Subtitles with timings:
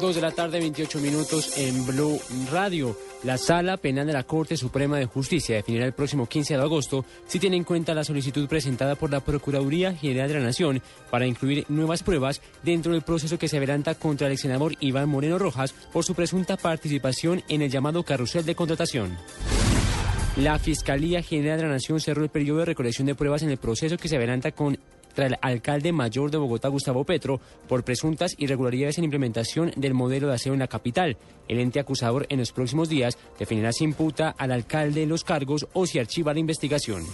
[0.00, 2.18] 2 de la tarde, 28 minutos en Blue
[2.50, 2.96] Radio.
[3.22, 7.04] La Sala Penal de la Corte Suprema de Justicia definirá el próximo 15 de agosto
[7.26, 11.26] si tiene en cuenta la solicitud presentada por la Procuraduría General de la Nación para
[11.26, 15.74] incluir nuevas pruebas dentro del proceso que se adelanta contra el senador Iván Moreno Rojas
[15.92, 19.18] por su presunta participación en el llamado carrusel de contratación.
[20.36, 23.58] La Fiscalía General de la Nación cerró el periodo de recolección de pruebas en el
[23.58, 24.78] proceso que se adelanta con
[25.26, 30.34] el alcalde mayor de Bogotá, Gustavo Petro, por presuntas irregularidades en implementación del modelo de
[30.34, 31.16] aseo en la capital.
[31.48, 35.86] El ente acusador en los próximos días definirá si imputa al alcalde los cargos o
[35.86, 37.04] si archiva la investigación.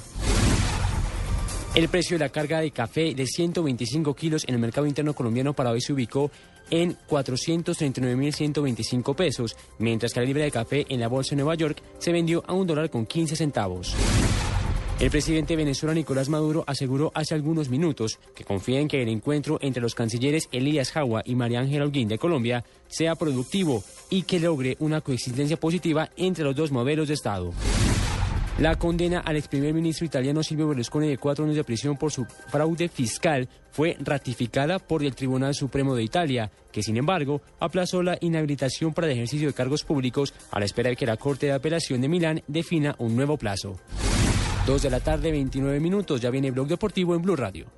[1.74, 5.52] El precio de la carga de café de 125 kilos en el mercado interno colombiano
[5.52, 6.30] para hoy se ubicó
[6.70, 11.82] en 439.125 pesos, mientras que la libra de café en la bolsa de Nueva York
[11.98, 13.94] se vendió a un dólar con 15 centavos.
[14.98, 19.10] El presidente de Venezuela, Nicolás Maduro, aseguró hace algunos minutos que confía en que el
[19.10, 24.22] encuentro entre los cancilleres Elías Jagua y María Ángela Holguín de Colombia sea productivo y
[24.22, 27.52] que logre una coexistencia positiva entre los dos modelos de Estado.
[28.58, 32.10] La condena al ex primer ministro italiano Silvio Berlusconi de cuatro años de prisión por
[32.10, 38.02] su fraude fiscal fue ratificada por el Tribunal Supremo de Italia, que sin embargo aplazó
[38.02, 41.44] la inhabilitación para el ejercicio de cargos públicos a la espera de que la Corte
[41.44, 43.78] de Apelación de Milán defina un nuevo plazo.
[44.66, 46.20] 2 de la tarde, 29 minutos.
[46.20, 47.76] Ya viene Blog Deportivo en Blue Radio.